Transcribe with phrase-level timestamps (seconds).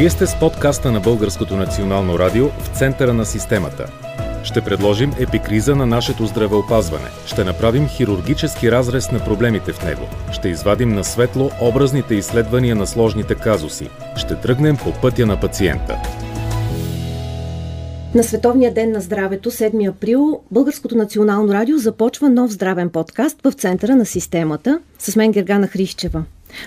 [0.00, 3.86] Вие сте с подкаста на Българското национално радио в центъра на системата.
[4.44, 7.04] Ще предложим епикриза на нашето здравеопазване.
[7.26, 10.02] Ще направим хирургически разрез на проблемите в него.
[10.32, 13.90] Ще извадим на светло образните изследвания на сложните казуси.
[14.16, 15.98] Ще тръгнем по пътя на пациента.
[18.14, 23.52] На Световния ден на здравето, 7 април, Българското национално радио започва нов здравен подкаст в
[23.52, 26.24] центъра на системата с мен Гергана Хрищева.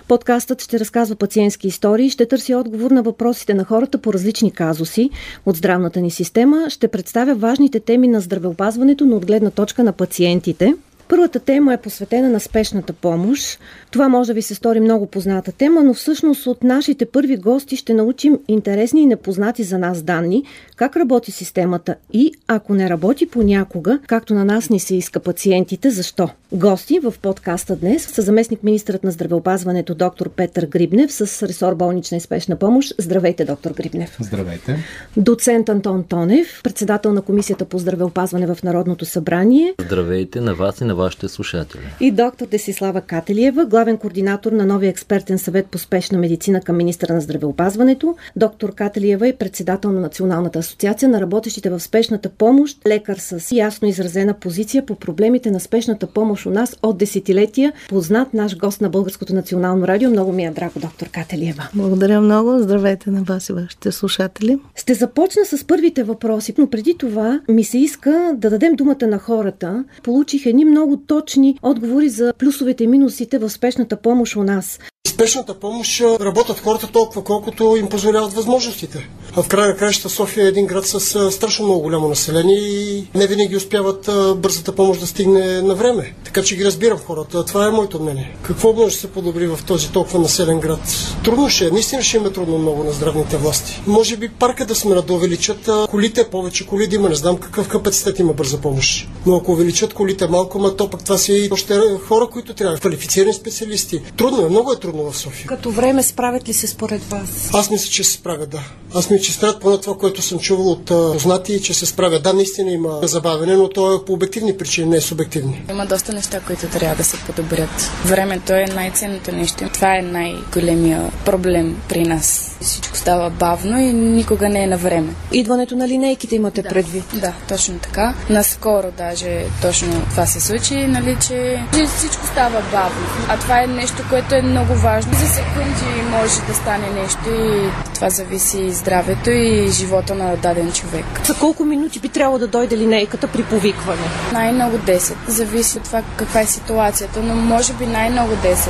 [0.08, 5.10] Подкастът ще разказва пациентски истории, ще търси отговор на въпросите на хората по различни казуси
[5.46, 9.92] от здравната ни система, ще представя важните теми на здравеопазването, но от гледна точка на
[9.92, 10.74] пациентите.
[11.14, 13.60] Първата тема е посветена на спешната помощ.
[13.92, 17.76] Това може да ви се стори много позната тема, но всъщност от нашите първи гости
[17.76, 20.44] ще научим интересни и непознати за нас данни,
[20.76, 25.90] как работи системата и, ако не работи понякога, както на нас ни се иска пациентите,
[25.90, 26.30] защо.
[26.54, 32.18] Гости в подкаста днес са заместник министърът на здравеопазването доктор Петър Грибнев с ресор болнична
[32.18, 32.94] и спешна помощ.
[32.98, 34.18] Здравейте, доктор Грибнев.
[34.20, 34.78] Здравейте.
[35.18, 39.74] Доцент Антон Тонев, председател на Комисията по здравеопазване в Народното събрание.
[39.80, 41.82] Здравейте на вас и на вашите слушатели.
[42.00, 47.14] И доктор Десислава Кателиева, главен координатор на новия експертен съвет по спешна медицина към министра
[47.14, 48.16] на здравеопазването.
[48.36, 53.88] Доктор Кателиева е председател на Националната асоциация на работещите в спешната помощ, лекар с ясно
[53.88, 57.74] изразена позиция по проблемите на спешната помощ у нас от десетилетия.
[57.90, 60.10] Познат наш гост на Българското национално радио.
[60.10, 61.70] Много ми е драго, доктор Кателиева.
[61.74, 62.60] Благодаря много.
[62.60, 64.60] Здравейте на вас и вашите слушатели.
[64.76, 69.20] Ще започна с първите въпроси, но преди това ми се иска да дадем думата на
[69.20, 69.84] хората.
[70.04, 74.80] Получих едни много точни отговори за плюсовете и минусите в спешната помощ у нас
[75.24, 79.10] спешната помощ работят хората толкова, колкото им позволяват възможностите.
[79.36, 83.08] А в края на краищата София е един град с страшно много голямо население и
[83.16, 86.14] не винаги успяват бързата помощ да стигне на време.
[86.26, 87.46] Така че ги разбирам хората.
[87.46, 88.36] Това е моето мнение.
[88.42, 90.80] Какво може да се подобри в този толкова населен град?
[91.24, 91.70] Трудно ще е.
[91.70, 93.82] Наистина ще има трудно много на здравните власти.
[93.88, 97.10] Може би парка да сме да увеличат колите, повече коли да има.
[97.10, 99.08] Не знам какъв капацитет има бърза помощ.
[99.26, 102.78] Но ако увеличат колите малко, ма то пък това са и още хора, които трябва.
[102.78, 104.02] Квалифицирани специалисти.
[104.18, 105.48] Трудно е, много е трудно в София.
[105.48, 107.50] Като време справят ли се според вас?
[107.54, 108.64] Аз мисля, че се справят, да.
[108.96, 112.24] Аз мисля, че справят поне това, което съм чувал от познати, че се справят.
[112.24, 115.62] Да, наистина има забавене, но то е по обективни причини, не е субективни.
[115.70, 117.92] Има доста неща, които трябва да се подобрят.
[118.06, 119.70] Времето е най-ценното нещо.
[119.74, 122.58] Това е най-големия проблем при нас.
[122.62, 125.14] Всичко става бавно и никога не е на време.
[125.32, 126.70] Идването на линейките имате да.
[126.70, 127.04] предвид?
[127.14, 128.14] Да, точно така.
[128.30, 131.64] Наскоро даже точно това се случи, нали, че
[131.98, 133.08] всичко става бавно.
[133.30, 134.93] А това е нещо, което е много важно.
[135.02, 140.72] За секунди може да стане нещо и това зависи и здравето и живота на даден
[140.72, 141.06] човек.
[141.26, 144.02] За колко минути би трябвало да дойде линейката при повикване?
[144.34, 145.14] Най-много 10.
[145.28, 148.70] Зависи от това каква е ситуацията, но може би най-много 10.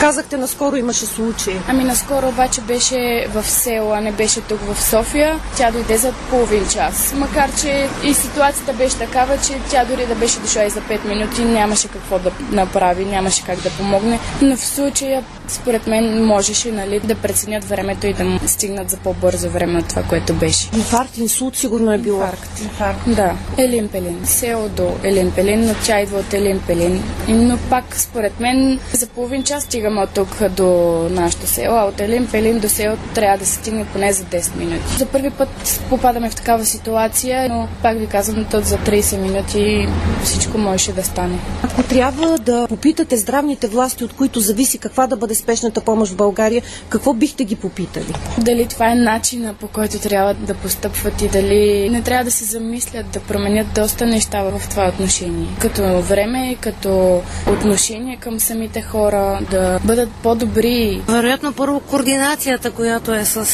[0.00, 1.56] Казахте, наскоро имаше случаи.
[1.68, 5.40] Ами наскоро обаче беше в село, а не беше тук в София.
[5.56, 7.14] Тя дойде за половин час.
[7.16, 11.08] Макар, че и ситуацията беше такава, че тя дори да беше дошла и за 5
[11.08, 14.20] минути, нямаше какво да направи, нямаше как да помогне.
[14.42, 18.96] Но в случая, според мен, можеше нали, да преценят времето и да му стигнат за
[18.96, 20.70] по-бързо време от това, което беше.
[20.76, 22.20] Инфаркт, инсулт сигурно е било.
[22.20, 22.60] Инфаркт.
[22.62, 23.00] Инфаркт.
[23.06, 23.32] Да.
[23.58, 24.20] Елин Пелин.
[24.24, 27.02] Село до Елин Пелин, но тя идва от Елин Пелин.
[27.28, 30.66] Но пак, според мен, за половин час стигаме от тук до
[31.10, 34.56] нашото село, а от Елин Пелин до село трябва да се стигне поне за 10
[34.56, 34.98] минути.
[34.98, 35.48] За първи път
[35.90, 39.88] попадаме в такава ситуация, но пак ви казвам, то за 30 минути
[40.24, 41.38] всичко можеше да стане.
[41.62, 46.16] Ако трябва да попитате здравните власти, от които зависи каква да бъде спешната помощ в
[46.16, 48.14] България, какво бихте ги попитали?
[48.38, 52.44] Дали това е начина по който трябва да постъпват и дали не трябва да се
[52.44, 55.48] замислят да променят доста неща в това отношение.
[55.60, 57.22] Като време, като
[57.52, 61.02] отношение към самите хора, да бъдат по-добри.
[61.08, 63.46] Вероятно първо координацията, която е с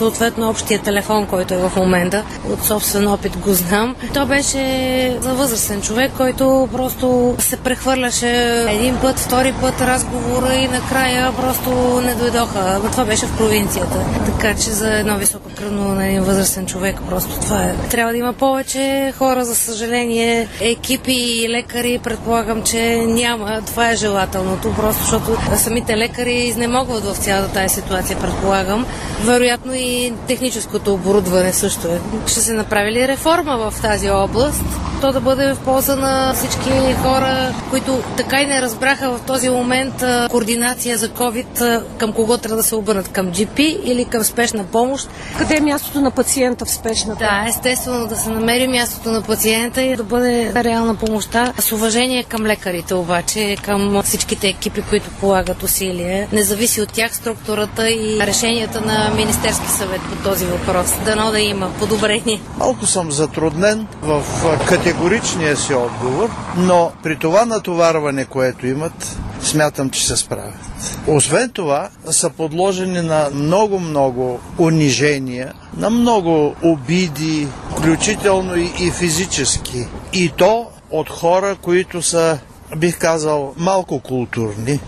[0.00, 2.24] съответно общия телефон, който е в момента.
[2.52, 3.96] От собствен опит го знам.
[4.14, 10.68] То беше за възрастен човек, който просто се прехвърляше един път, втори път разговора и
[10.68, 12.80] накрая просто не дойдоха.
[12.92, 13.96] Това беше в провинцията.
[14.26, 17.74] Така че за едно високо кръвно на един възрастен човек просто това е.
[17.90, 20.48] Трябва да има повече хора, за съжаление.
[20.60, 23.60] Екипи и лекари предполагам, че няма.
[23.66, 25.36] Това е желателното, просто защото
[25.70, 28.86] самите лекари изнемогват в цялата тази ситуация, предполагам.
[29.24, 32.00] Вероятно и техническото оборудване също е.
[32.26, 34.62] Ще се направи ли реформа в тази област?
[35.00, 39.50] То да бъде в полза на всички хора, които така и не разбраха в този
[39.50, 39.94] момент
[40.30, 43.08] координация за COVID, към кого трябва да се обърнат?
[43.08, 45.08] Към GP или към спешна помощ?
[45.38, 47.18] Къде е мястото на пациента в спешната?
[47.18, 51.52] Да, естествено да се намери мястото на пациента и да бъде реална помощта.
[51.58, 56.28] С уважение към лекарите обаче, към всичките екипи, които полагат усилия.
[56.32, 60.86] Не зависи от тях структурата и решенията на Министерски съвет по този въпрос.
[61.04, 62.40] Дано да има подобрение.
[62.58, 64.24] Малко съм затруднен в
[64.68, 70.70] категоричния си отговор, но при това натоварване, което имат, смятам, че се справят.
[71.06, 79.86] Освен това, са подложени на много-много унижения, на много обиди, включително и физически.
[80.12, 82.38] И то от хора, които са,
[82.76, 84.80] бих казал, малко културни,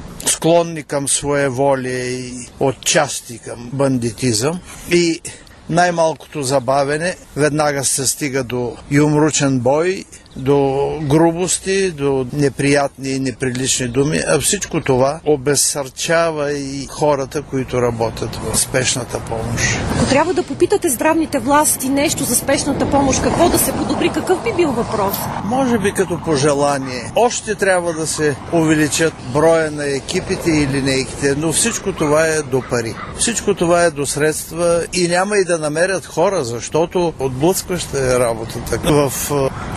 [0.43, 4.61] склонни към своеволие и отчасти към бандитизъм.
[4.91, 5.21] И
[5.71, 10.05] най-малкото забавене веднага се стига до юмручен бой
[10.37, 18.37] до грубости, до неприятни и неприлични думи, а всичко това обезсърчава и хората, които работят
[18.37, 19.65] в спешната помощ.
[19.97, 24.43] Ако трябва да попитате здравните власти нещо за спешната помощ, какво да се подобри, какъв
[24.45, 25.17] би бил въпрос?
[25.45, 27.13] Може би като пожелание.
[27.17, 32.63] Още трябва да се увеличат броя на екипите и линейките, но всичко това е до
[32.71, 32.95] пари.
[33.19, 38.79] Всичко това е до средства и няма и да намерят хора, защото отблъскваща е работата
[38.93, 39.13] в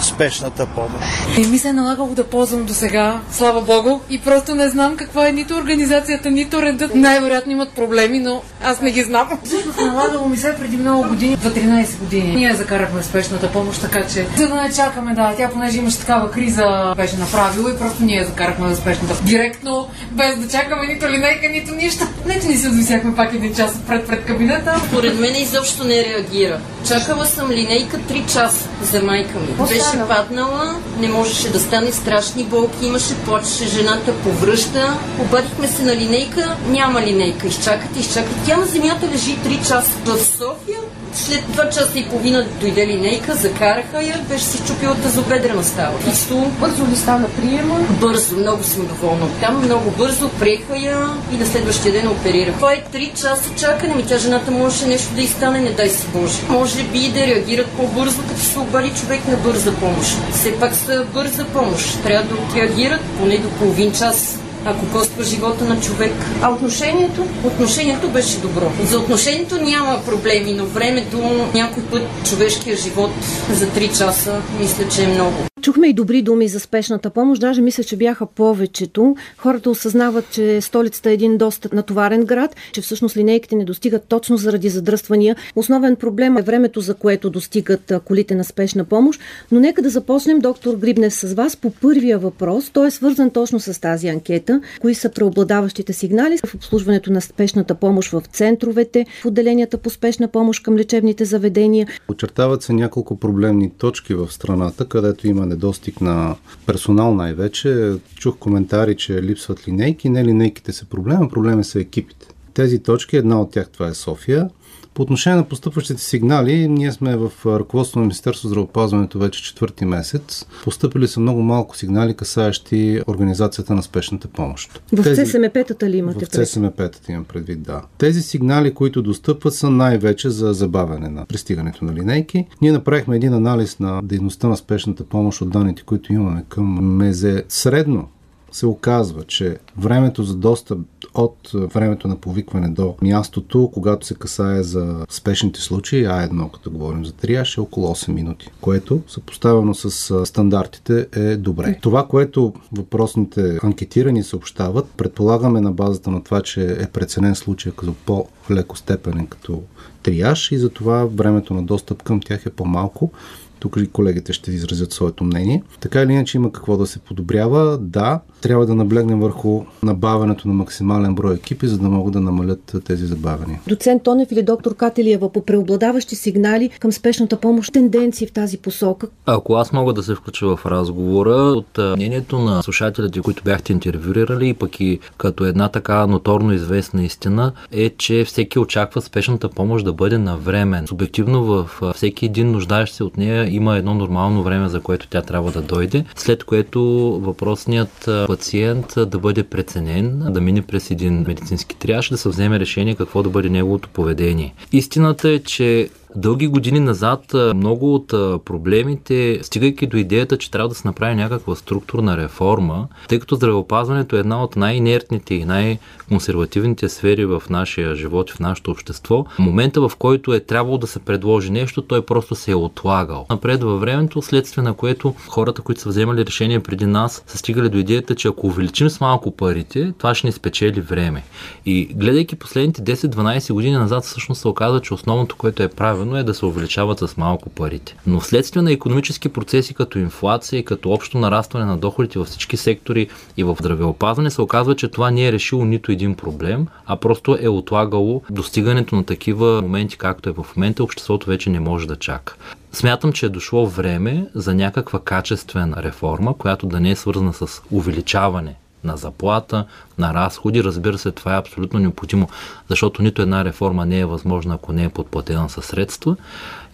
[0.02, 1.38] спешна спешната помощ.
[1.38, 4.98] Не ми се е налагало да ползвам до сега, слава богу, и просто не знам
[4.98, 6.96] каква е нито организацията, нито редът.
[6.96, 9.30] Най-вероятно имат проблеми, но аз не ги знам.
[9.44, 12.36] Всъщност налагало ми се преди много години, за 13 години.
[12.36, 16.32] Ние закарахме спешната помощ, така че за да не чакаме, да, тя понеже имаше такава
[16.32, 19.24] криза, беше направила и просто ние закарахме за спешната.
[19.24, 22.08] Директно, без да чакаме нито линейка, нито нищо.
[22.26, 24.82] Нето ни се отвисяхме пак един час пред, пред кабинета.
[24.94, 26.60] Поред мен изобщо не реагира.
[26.88, 29.68] Чакала съм линейка 3 часа за майка ми.
[29.68, 34.98] Беше паднала, не можеше да стане страшни болки, имаше, плачеше жената, повръща.
[35.22, 37.48] Обадихме се на линейка, няма линейка.
[37.48, 38.36] Изчакате, изчакате.
[38.46, 40.75] Тя на земята лежи 3 часа в София.
[41.16, 46.00] След 2 часа и половина дойде линейка, закараха я, беше си чупила тазобедрена става.
[46.12, 46.52] Исто.
[46.60, 47.80] Бързо ли стана приема?
[47.90, 49.28] Бързо, много съм доволна.
[49.42, 52.54] Там много бързо приеха я и на следващия ден оперира.
[52.54, 53.96] Това е 3 часа чакане.
[53.96, 56.40] Ми тя жената можеше нещо да изстане, не дай си Боже.
[56.50, 60.18] Може би да реагират по-бързо, като се обади човек на бърза помощ.
[60.34, 62.04] Все пак са бърза помощ.
[62.04, 66.14] Трябва да отреагират поне до половин час ако коства живота на човек.
[66.42, 67.26] А отношението?
[67.44, 68.72] Отношението беше добро.
[68.90, 73.12] За отношението няма проблеми, но времето, някой път човешкия живот
[73.52, 75.55] за 3 часа, мисля, че е много.
[75.66, 79.16] Чухме и добри думи за спешната помощ, даже мисля, че бяха повечето.
[79.38, 84.38] Хората осъзнават, че столицата е един доста натоварен град, че всъщност линейките не достигат точно
[84.38, 85.36] заради задръствания.
[85.56, 89.22] Основен проблем е времето, за което достигат колите на спешна помощ.
[89.52, 92.70] Но нека да започнем, доктор Грибнев, с вас по първия въпрос.
[92.70, 94.62] Той е свързан точно с тази анкета.
[94.82, 100.28] Кои са преобладаващите сигнали в обслужването на спешната помощ в центровете, в отделенията по спешна
[100.28, 101.88] помощ към лечебните заведения?
[102.10, 106.36] Очертават се няколко проблемни точки в страната, където има недостиг на
[106.66, 107.94] персонал най-вече.
[108.16, 110.10] Чух коментари, че липсват линейки.
[110.10, 112.28] Не линейките са проблема, проблема са екипите.
[112.56, 114.50] Тези точки, една от тях това е София.
[114.94, 120.46] По отношение на постъпващите сигнали, ние сме в ръководство на Министерство здравеопазването вече четвърти месец.
[120.64, 124.82] Постъпили са много малко сигнали, касаещи организацията на спешната помощ.
[124.94, 125.22] В Тези...
[125.22, 126.26] ЦСМП-тата ли имате?
[126.26, 127.82] В ЦСМП-тата имам предвид, да.
[127.98, 132.48] Тези сигнали, които достъпват, са най-вече за забавяне на пристигането на линейки.
[132.62, 137.44] Ние направихме един анализ на дейността на спешната помощ от данните, които имаме към МЕЗЕ.
[137.50, 138.08] Средно
[138.56, 140.80] се оказва, че времето за достъп
[141.14, 147.06] от времето на повикване до мястото, когато се касае за спешните случаи, А1, като говорим
[147.06, 151.78] за триаж, е около 8 минути, което съпоставено с стандартите е добре.
[151.82, 157.94] Това, което въпросните анкетирани съобщават, предполагаме на базата на това, че е преценен случай като
[158.06, 159.62] по-леко степенен като
[160.04, 163.12] триаж и затова времето на достъп към тях е по-малко.
[163.60, 165.64] Тук и колегите ще изразят своето мнение.
[165.80, 167.78] Така или иначе има какво да се подобрява.
[167.78, 172.76] Да, трябва да наблегнем върху набавянето на максимален брой екипи, за да могат да намалят
[172.86, 173.60] тези забавяния.
[173.68, 179.08] Доцент Тонев или доктор Кателиева, по преобладаващи сигнали към спешната помощ, тенденции в тази посока?
[179.26, 184.54] Ако аз мога да се включа в разговора, от мнението на слушателите, които бяхте интервюирали,
[184.54, 189.94] пък и като една така ноторно известна истина, е, че всеки очаква спешната помощ да
[189.94, 190.88] бъде навремен.
[190.88, 195.22] Субективно в всеки един нуждаещ се от нея има едно нормално време, за което тя
[195.22, 196.82] трябва да дойде, след което
[197.24, 202.96] въпросният пациент да бъде преценен, да мине през един медицински триаж, да се вземе решение
[202.96, 204.54] какво да бъде неговото поведение.
[204.72, 208.08] Истината е, че Дълги години назад много от
[208.46, 214.16] проблемите, стигайки до идеята, че трябва да се направи някаква структурна реформа, тъй като здравеопазването
[214.16, 219.90] е една от най-инертните и най-консервативните сфери в нашия живот и в нашето общество, момента
[219.90, 223.26] в който е трябвало да се предложи нещо, той просто се е отлагал.
[223.30, 227.70] Напред във времето, следствие на което хората, които са вземали решение преди нас, са стигали
[227.70, 231.24] до идеята, че ако увеличим с малко парите, това ще ни спечели време.
[231.66, 235.68] И гледайки последните 10-12 години назад, всъщност се оказва, че основното, което е
[236.06, 237.96] правено, е да се увеличават с малко парите.
[238.08, 242.58] Но вследствие на економически процеси като инфлация и като общо нарастване на доходите във всички
[242.58, 243.08] сектори
[243.38, 247.38] и в здравеопазване, се оказва, че това не е решило нито един проблем, а просто
[247.42, 251.96] е отлагало достигането на такива моменти, както е в момента, обществото вече не може да
[251.96, 252.36] чака.
[252.72, 257.62] Смятам, че е дошло време за някаква качествена реформа, която да не е свързана с
[257.72, 259.66] увеличаване на заплата,
[259.98, 260.64] на разходи.
[260.64, 262.30] Разбира се, това е абсолютно необходимо,
[262.70, 266.16] защото нито една реформа не е възможна, ако не е подплатена със средства.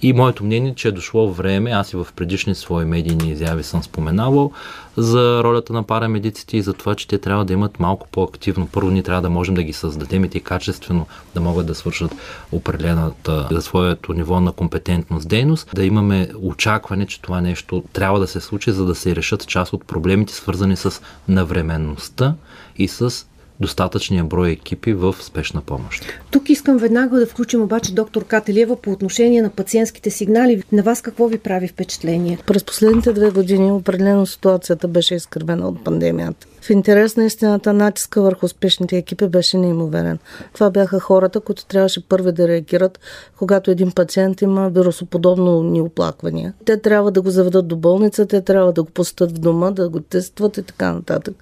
[0.02, 3.84] И моето мнение, че е дошло време, аз и в предишни свои медийни изяви съм
[3.84, 4.52] споменавал
[4.98, 8.68] за ролята на парамедиците и за това, че те трябва да имат малко по-активно.
[8.72, 12.16] Първо ние трябва да можем да ги създадем и те качествено да могат да свършат
[12.52, 18.28] определената за своето ниво на компетентност дейност, да имаме очакване, че това нещо трябва да
[18.28, 22.36] се случи, за да се решат част от проблемите, свързани с навременността
[22.78, 23.26] и с
[23.62, 26.06] достатъчния брой екипи в спешна помощ.
[26.32, 30.64] Тук искам веднага да включим обаче доктор Кателиева по отношение на пациентските сигнали.
[30.72, 32.38] На вас какво ви прави впечатление?
[32.48, 36.48] През последните две години определено ситуацията беше изкърбена от пандемията.
[36.62, 40.20] В интерес на истината натиска върху успешните екипи беше неимоверен.
[40.54, 43.00] Това бяха хората, които трябваше първи да реагират,
[43.38, 46.54] когато един пациент има вирусоподобно ни оплаквания.
[46.66, 49.90] Те трябва да го заведат до болница, те трябва да го пустят в дома, да
[49.90, 51.36] го тестват и така нататък.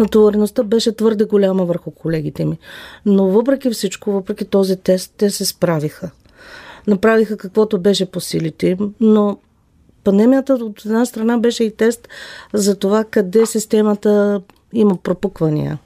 [0.00, 2.58] Натовареността беше твърде голяма върху колегите ми.
[3.06, 6.10] Но въпреки всичко, въпреки този тест, те се справиха.
[6.86, 9.38] Направиха каквото беше по силите им, но
[10.04, 12.08] Пандемията от една страна беше и тест
[12.52, 14.40] за това къде системата
[14.72, 15.78] има пропуквания.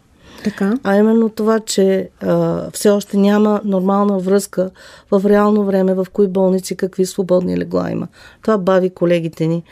[0.45, 0.75] Така.
[0.85, 4.71] А именно това, че а, все още няма нормална връзка
[5.11, 8.09] в реално време в кои болници какви свободни легла има.
[8.43, 9.63] Това бави колегите ни.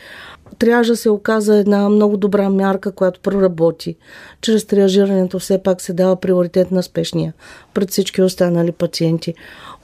[0.59, 3.97] Трябваше да се оказа една много добра мярка, която проработи.
[4.41, 7.33] Чрез триажирането все пак се дава приоритет на спешния
[7.75, 9.35] пред всички останали пациенти.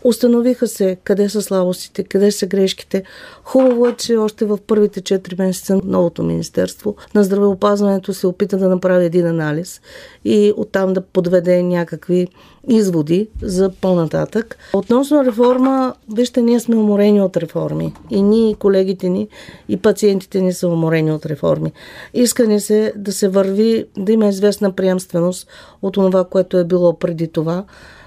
[0.04, 3.02] Установиха се къде са слабостите, къде са грешките.
[3.44, 8.68] Хубаво е, че още в първите 4 месеца новото Министерство на здравеопазването се опита да
[8.68, 9.80] направи един анализ
[10.24, 12.28] и оттам да подведе някакви
[12.68, 14.56] изводи за по-нататък.
[14.72, 17.94] Относно реформа, вижте, ние сме уморени от реформи.
[18.10, 19.28] И ние, и колегите ни,
[19.68, 21.72] и пациентите ни са уморени от реформи.
[22.14, 25.48] Иска ни се да се върви, да има известна приемственост
[25.82, 27.64] от това, което е било преди това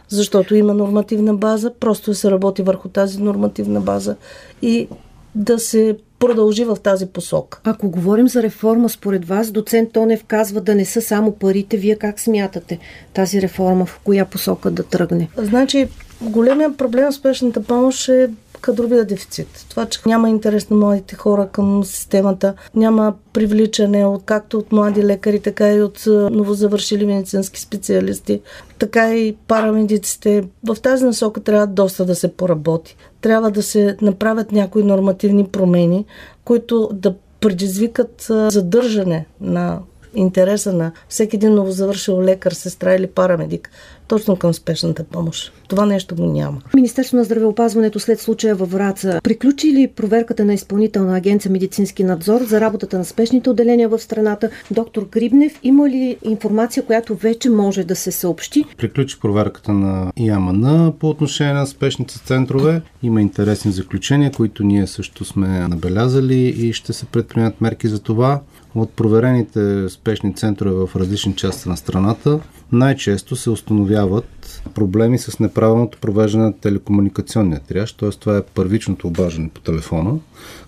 [0.10, 4.16] защото има нормативна база, просто да се работи върху тази нормативна база
[4.62, 4.88] и
[5.36, 7.60] да се продължи в тази посока.
[7.64, 11.78] Ако говорим за реформа, според вас, доцент Тонев казва да не са само парите.
[11.78, 12.80] Вие как смятате
[13.14, 15.30] тази реформа, в коя посока да тръгне?
[15.38, 15.88] Значи,
[16.22, 18.30] големия проблем с спешната помощ е
[18.66, 19.66] кадровия дефицит.
[19.70, 25.04] Това, че няма интерес на младите хора към системата, няма привличане от, както от млади
[25.04, 28.42] лекари, така и от новозавършили медицински специалисти,
[28.80, 30.44] така и парамедиците.
[30.64, 32.98] В тази насока трябва доста да се поработи.
[33.22, 36.06] Трябва да се направят някои нормативни промени,
[36.46, 39.80] които да предизвикат задържане на
[40.16, 43.72] интереса на всеки един новозавършил лекар, сестра или парамедик
[44.08, 45.54] точно към спешната помощ.
[45.68, 46.62] Това нещо го няма.
[46.76, 52.42] Министерство на здравеопазването след случая във Враца приключи ли проверката на изпълнителна агенция медицински надзор
[52.42, 54.50] за работата на спешните отделения в страната?
[54.72, 58.66] Доктор Грибнев, има ли информация, която вече може да се съобщи?
[58.78, 62.82] Приключи проверката на ИАМН по отношение на спешните центрове.
[63.04, 68.42] Има интересни заключения, които ние също сме набелязали и ще се предприемат мерки за това.
[68.76, 72.40] От проверените спешни центрове в различни части на страната
[72.72, 78.10] най-често се установяват проблеми с неправилното провеждане на телекомуникационния тряж, т.е.
[78.10, 80.20] това е първичното обаждане по телефона,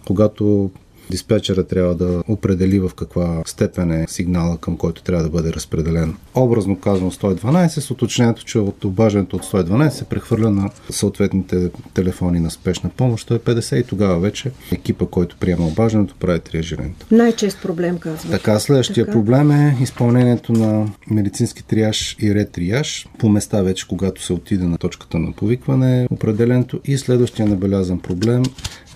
[0.08, 0.72] когато
[1.10, 6.16] диспетчера трябва да определи в каква степен е сигнала, към който трябва да бъде разпределен.
[6.36, 12.40] Образно казано 112 с уточнението, че от обаждането от 112 се прехвърля на съответните телефони
[12.40, 17.06] на спешна помощ 150 и тогава вече екипа, който приема обаждането, прави триажирането.
[17.12, 18.32] Най-чест проблем, казвам.
[18.32, 19.18] Така, следващия така.
[19.18, 24.78] проблем е изпълнението на медицински триаж и ретриаж по места вече, когато се отиде на
[24.78, 28.44] точката на повикване, определенето и следващия набелязан проблем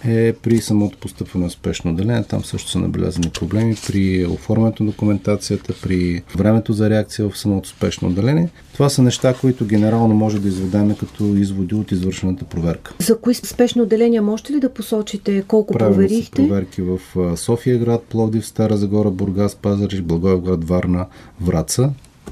[0.05, 2.24] е при самото постъпване на спешно отделение.
[2.24, 7.70] Там също са набелязани проблеми при оформянето на документацията, при времето за реакция в самото
[7.70, 8.50] спешно отделение.
[8.74, 12.93] Това са неща, които генерално може да изведеме като изводи от извършената проверка.
[13.00, 16.48] За кои спешни отделения можете ли да посочите колко Правилно проверихте?
[16.48, 17.00] Проверки в
[17.38, 21.05] София град, Пловдив, Стара Загора, Бургас, Пазариш, Благоевград, Варна,
[21.41, 21.89] Враца,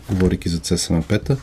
[0.09, 1.37] говорики за ЦСМП-та.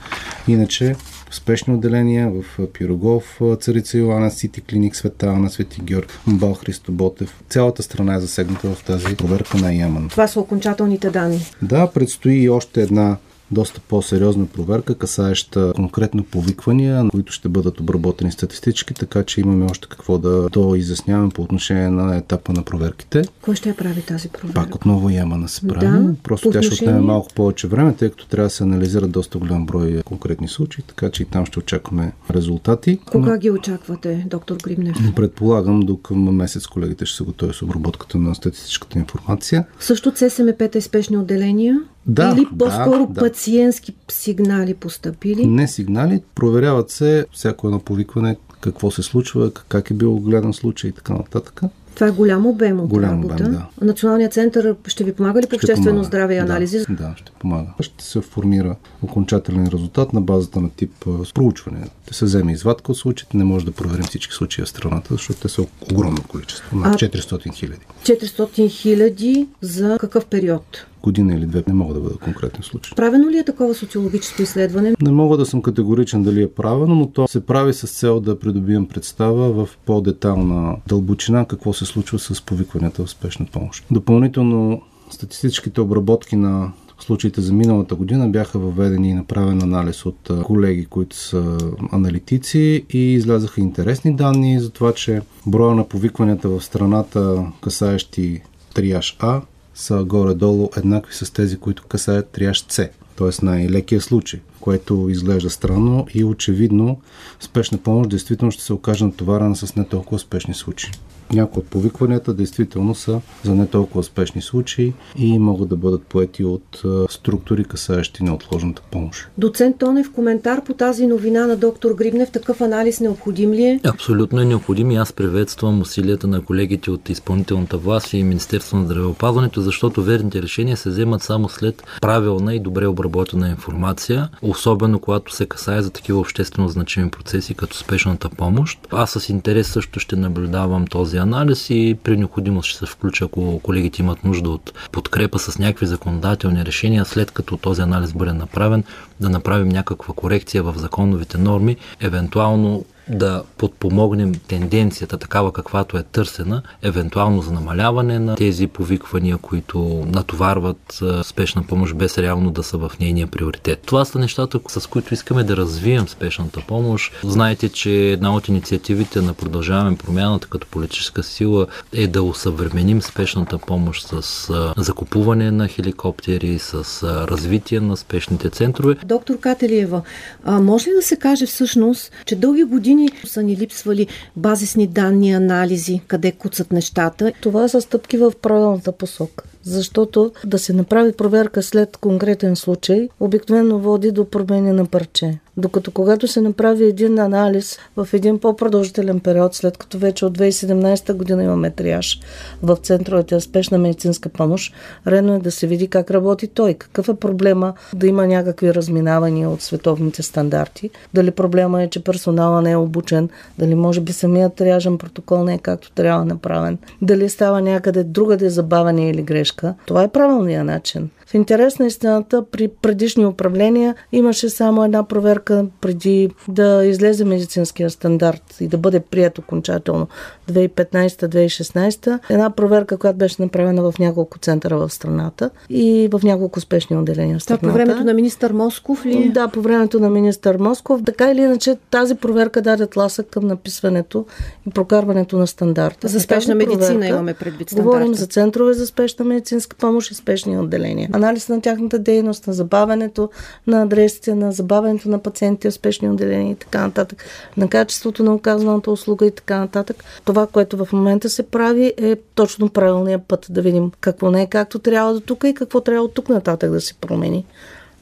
[0.48, 0.94] Иначе
[1.30, 7.42] спешни отделения в Пирогов, Царица Йоанна, Сити Клиник, Света Ана, Свети Георг, Бал Христо Ботев.
[7.48, 10.08] Цялата страна е засегната в тази проверка на Яман.
[10.08, 11.46] Това са окончателните данни.
[11.62, 13.16] Да, предстои и още една
[13.50, 19.88] доста по-сериозна проверка, касаеща конкретно повиквания, които ще бъдат обработени статистически, така че имаме още
[19.88, 23.22] какво да доизясняваме по отношение на етапа на проверките.
[23.42, 24.60] Кой ще я прави тази проверка?
[24.62, 25.86] Пак отново яма на се прави.
[25.86, 29.38] Да, Просто тя ще отнеме малко повече време, тъй като трябва да се анализират доста
[29.38, 32.98] голям брой конкретни случаи, така че и там ще очакваме резултати.
[33.06, 34.96] Кога ги очаквате, доктор Грибнев?
[35.16, 39.64] Предполагам, до към месец колегите ще са готови с обработката на статистическата информация.
[39.80, 41.80] Също ЦСМП-та и спешни отделения?
[42.06, 43.20] Да, Или да, по-скоро да.
[43.20, 45.46] пациентски сигнали поступили?
[45.46, 50.90] Не сигнали, проверяват се всяко едно повикване, какво се случва, как е бил гледан случай
[50.90, 51.60] и така нататък.
[51.94, 53.34] Това е голям обем от Голям работа.
[53.34, 53.66] обем, да.
[53.82, 56.04] Националният център ще ви помага ли по Ще обществено помага.
[56.04, 56.78] здраве и Да, анализи?
[56.90, 57.68] Да, ще помага.
[57.80, 60.92] Ще се формира окончателен резултат на базата на тип
[61.34, 61.78] проучване.
[62.04, 65.40] Ще се вземе извадка от случаите, не може да проверим всички случаи в страната, защото
[65.40, 67.80] те са огромно количество, на А- 400 хиляди.
[68.02, 70.86] 400 хиляди за какъв период?
[71.06, 72.96] Година или две не мога да бъда конкретен случай.
[72.96, 74.94] Правено ли е такова социологическо изследване?
[75.02, 78.38] Не мога да съм категоричен дали е правено, но то се прави с цел да
[78.38, 83.84] придобием представа в по-детална дълбочина какво се случва с повикванията в спешна помощ.
[83.90, 90.86] Допълнително статистическите обработки на случаите за миналата година бяха въведени и направен анализ от колеги,
[90.86, 91.58] които са
[91.92, 98.42] аналитици и излязаха интересни данни за това, че броя на повикванията в страната, касаещи
[98.74, 99.40] триаж А,
[99.76, 103.44] са горе-долу еднакви с тези, които касаят триаж С т.е.
[103.44, 107.00] най-лекия случай, което изглежда странно и очевидно
[107.40, 110.90] спешна помощ действително ще се окаже натоварена с не толкова спешни случаи.
[111.32, 116.44] Някои от повикванията действително са за не толкова спешни случаи и могат да бъдат поети
[116.44, 119.28] от структури, касаещи неотложната помощ.
[119.38, 122.30] Доцент Тонев, коментар по тази новина на доктор Грибнев.
[122.30, 123.80] Такъв анализ необходим ли е?
[123.84, 128.84] Абсолютно е необходим и аз приветствам усилията на колегите от изпълнителната власт и Министерство на
[128.84, 135.34] здравеопазването, защото верните решения се вземат само след правилна и добре обработена информация, особено когато
[135.34, 138.78] се касае за такива обществено значими процеси като спешната помощ.
[138.92, 143.60] Аз с интерес също ще наблюдавам този анализ и при необходимост ще се включа, ако
[143.62, 148.84] колегите имат нужда от подкрепа с някакви законодателни решения, след като този анализ бъде направен,
[149.20, 156.62] да направим някаква корекция в законовите норми, евентуално да подпомогнем тенденцията такава каквато е търсена,
[156.82, 162.78] евентуално за намаляване на тези повиквания, които натоварват а, спешна помощ без реално да са
[162.78, 163.80] в нейния приоритет.
[163.86, 167.12] Това са нещата, с които искаме да развием спешната помощ.
[167.24, 173.58] Знаете, че една от инициативите на Продължаваме промяната като политическа сила е да усъвременим спешната
[173.58, 178.96] помощ с а, закупуване на хеликоптери, с а, развитие на спешните центрове.
[179.04, 180.02] Доктор Кателиева,
[180.46, 184.06] може ли да се каже всъщност, че дълги години са ни липсвали
[184.36, 187.32] базисни данни, анализи, къде куцат нещата?
[187.40, 189.44] Това са стъпки в правилната посока.
[189.62, 195.38] Защото да се направи проверка след конкретен случай, обикновено води до промени на парче.
[195.58, 201.12] Докато когато се направи един анализ в един по-продължителен период, след като вече от 2017
[201.12, 202.20] година имаме триаж
[202.62, 204.74] в центровете за спешна медицинска помощ,
[205.06, 209.50] редно е да се види как работи той, какъв е проблема да има някакви разминавания
[209.50, 214.54] от световните стандарти, дали проблема е, че персонала не е обучен, дали може би самият
[214.54, 219.74] триажен протокол не е както трябва направен, дали става някъде другаде забавяне или грешка.
[219.86, 221.10] Това е правилният начин.
[221.26, 225.45] В интерес на истината, при предишни управления имаше само една проверка
[225.80, 230.08] преди да излезе медицинския стандарт и да бъде прият окончателно
[230.52, 232.18] 2015-2016.
[232.30, 237.38] Една проверка, която беше направена в няколко центъра в страната и в няколко спешни отделения
[237.38, 237.66] в Това страната.
[237.68, 239.26] по времето на министър Москов ли?
[239.26, 239.28] е?
[239.28, 241.00] Да, по времето на министър Москов.
[241.06, 244.26] Така или иначе, тази проверка даде тласък към написването
[244.66, 246.08] и прокарването на стандарта.
[246.08, 248.20] За спешна тази медицина проверка имаме предвид Говорим стандарта.
[248.20, 251.10] за центрове за спешна медицинска помощ и спешни отделения.
[251.12, 253.30] Анализ на тяхната дейност, на забавянето
[253.66, 257.24] на адресите, на забавянето на пациентите в спешни отделения и така нататък,
[257.56, 260.04] на качеството на оказваната услуга и така нататък.
[260.24, 264.46] Това, което в момента се прави е точно правилният път да видим какво не е
[264.46, 267.44] както трябва до тук и какво трябва от тук нататък да се промени.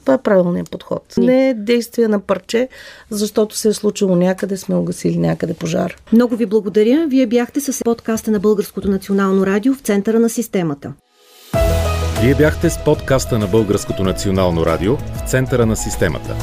[0.05, 1.03] Това е правилният подход.
[1.19, 2.69] Не е действие на парче,
[3.11, 5.97] защото се е случило някъде, сме угасили някъде пожар.
[6.13, 7.07] Много ви благодаря.
[7.09, 10.93] Вие бяхте с подкаста на Българското национално радио в центъра на системата.
[12.21, 16.37] Вие бяхте с подкаста на Българското национално радио в центъра на системата.